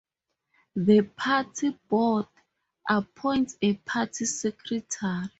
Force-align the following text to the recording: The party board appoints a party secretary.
The 0.77 1.03
party 1.03 1.77
board 1.87 2.25
appoints 2.89 3.55
a 3.61 3.75
party 3.75 4.25
secretary. 4.25 5.29